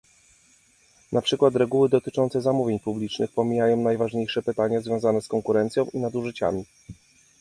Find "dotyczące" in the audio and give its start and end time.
1.89-2.41